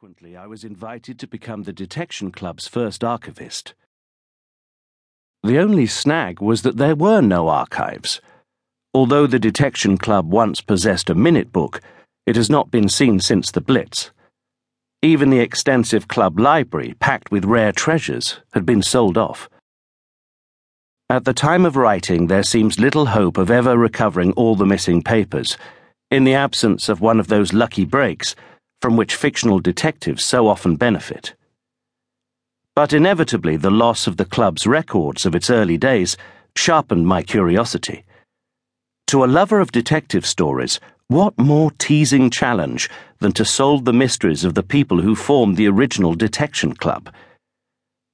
[0.00, 3.74] Subsequently, I was invited to become the Detection Club's first archivist.
[5.42, 8.22] The only snag was that there were no archives.
[8.94, 11.82] Although the Detection Club once possessed a minute book,
[12.26, 14.10] it has not been seen since the Blitz.
[15.02, 19.50] Even the extensive club library, packed with rare treasures, had been sold off.
[21.10, 25.02] At the time of writing, there seems little hope of ever recovering all the missing
[25.02, 25.58] papers,
[26.10, 28.34] in the absence of one of those lucky breaks
[28.80, 31.34] from which fictional detectives so often benefit.
[32.74, 36.16] But inevitably, the loss of the club's records of its early days
[36.56, 38.04] sharpened my curiosity.
[39.08, 44.44] To a lover of detective stories, what more teasing challenge than to solve the mysteries
[44.44, 47.12] of the people who formed the original Detection Club?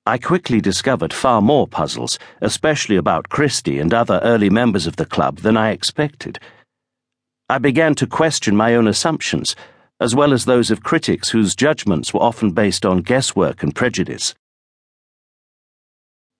[0.06, 5.04] I quickly discovered far more puzzles, especially about Christie and other early members of the
[5.04, 6.38] club, than I expected.
[7.48, 9.54] I began to question my own assumptions
[10.00, 14.34] as well as those of critics whose judgments were often based on guesswork and prejudice.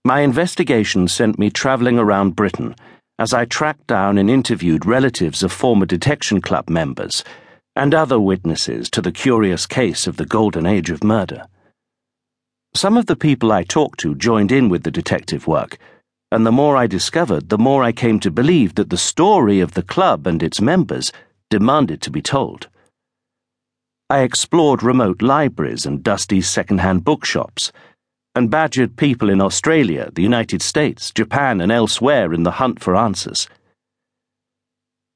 [0.05, 2.77] My investigation sent me travelling around Britain
[3.19, 7.25] as I tracked down and interviewed relatives of former Detection Club members
[7.75, 11.47] and other witnesses to the curious case of the Golden Age of murder.
[12.75, 15.79] Some of the people I talked to joined in with the detective work,
[16.31, 19.73] and the more I discovered, the more I came to believe that the story of
[19.73, 21.11] the club and its members
[21.49, 22.69] demanded to be told.
[24.09, 27.73] I explored remote libraries and dusty second-hand bookshops,
[28.37, 32.95] and badgered people in Australia, the United States, Japan, and elsewhere in the hunt for
[32.95, 33.49] answers.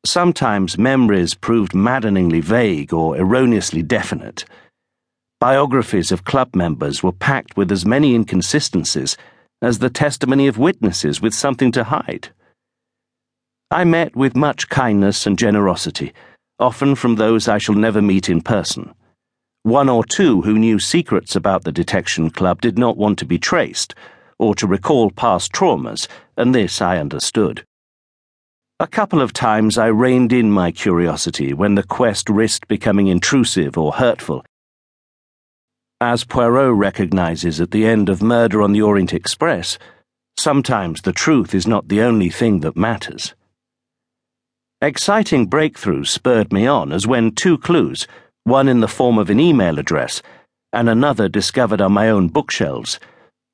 [0.05, 4.45] Sometimes memories proved maddeningly vague or erroneously definite.
[5.39, 9.17] Biographies of club members were packed with as many inconsistencies
[9.63, 12.31] as the testimony of witnesses with something to hide.
[13.71, 16.13] I met with much kindness and generosity
[16.61, 18.95] often from those I shall never meet in person.
[19.63, 23.39] One or two who knew secrets about the detection club did not want to be
[23.39, 23.95] traced,
[24.39, 27.65] or to recall past traumas, and this I understood.
[28.79, 33.77] A couple of times I reined in my curiosity when the quest risked becoming intrusive
[33.77, 34.45] or hurtful.
[36.01, 39.79] As Poirot recognizes at the end of Murder on the Orient Express,
[40.39, 43.35] sometimes the truth is not the only thing that matters.
[44.83, 48.09] Exciting breakthroughs spurred me on as when two clues,
[48.45, 50.23] one in the form of an email address
[50.73, 52.99] and another discovered on my own bookshelves,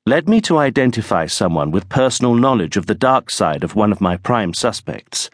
[0.05, 3.99] led me to identify someone with personal knowledge of the dark side of one of
[3.99, 5.29] my prime suspects.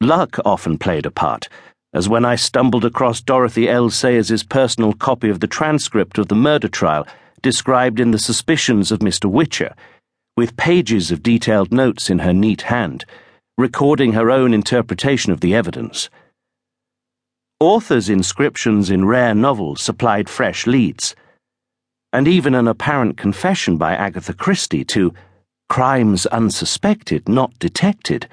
[0.00, 1.48] Luck often played a part,
[1.94, 3.88] as when I stumbled across Dorothy L.
[3.88, 7.06] Sayers' personal copy of the transcript of the murder trial
[7.40, 9.30] described in the Suspicions of Mr.
[9.30, 9.76] Whicher,
[10.36, 13.04] with pages of detailed notes in her neat hand
[13.60, 16.08] recording her own interpretation of the evidence.
[17.60, 21.14] Authors' inscriptions in rare novels supplied fresh leads,
[22.10, 25.12] and even an apparent confession by Agatha Christie to
[25.68, 28.26] crimes unsuspected, not detected.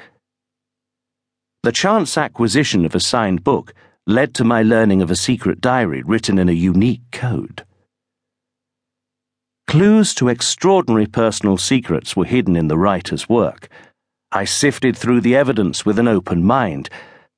[1.63, 3.73] The chance acquisition of a signed book
[4.07, 7.65] led to my learning of a secret diary written in a unique code.
[9.67, 13.67] Clues to extraordinary personal secrets were hidden in the writer's work
[14.31, 16.89] I sifted through the evidence with an open mind,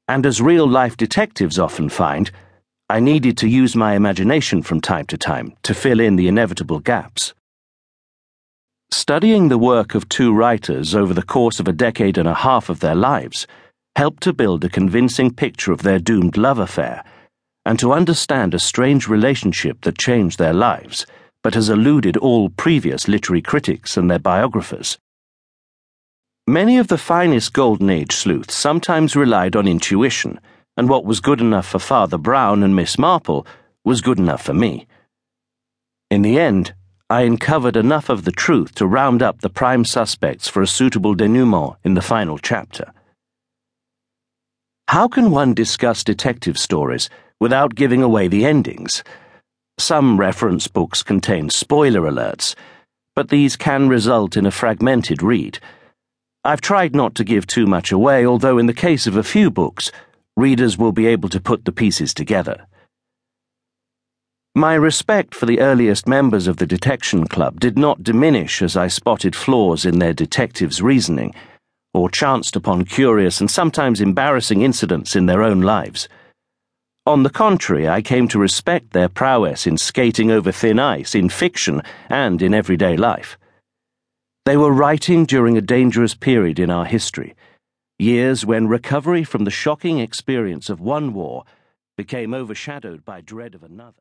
[0.08, 2.32] and as real life detectives often find,
[2.90, 6.80] I needed to use my imagination from time to time to fill in the inevitable
[6.80, 7.36] gaps.
[8.92, 12.70] Studying the work of two writers over the course of a decade and a half
[12.70, 13.46] of their lives
[13.96, 17.04] helped to build a convincing picture of their doomed love affair
[17.66, 21.06] and to understand a strange relationship that changed their lives
[21.44, 24.98] but has eluded all previous literary critics and their biographers.
[26.50, 30.40] Many of the finest Golden Age sleuths sometimes relied on intuition,
[30.76, 33.46] and what was good enough for Father Brown and Miss Marple
[33.86, 34.88] was good enough for me.
[36.10, 36.74] In the end,
[37.08, 41.14] I uncovered enough of the truth to round up the prime suspects for a suitable
[41.14, 42.92] denouement in the final chapter.
[44.88, 49.04] How can one discuss detective stories without giving away the endings?
[49.78, 52.56] Some reference books contain spoiler alerts,
[53.16, 55.60] but these can result in a fragmented read
[56.44, 59.52] I've tried not to give too much away, although in the case of a few
[59.52, 59.92] books,
[60.38, 62.66] readers will be able to put the pieces together.
[64.56, 68.88] My respect for the earliest members of the Detection Club did not diminish as I
[68.88, 71.36] spotted flaws in their detectives' reasoning,
[71.94, 76.08] or chanced upon curious and sometimes embarrassing incidents in their own lives.
[77.06, 81.28] On the contrary, I came to respect their prowess in skating over thin ice in
[81.28, 83.38] fiction and in everyday life.
[84.46, 87.36] They were writing during a dangerous period in our history,
[87.98, 91.44] years when recovery from the shocking experience of one war
[91.98, 93.98] became overshadowed by dread of another.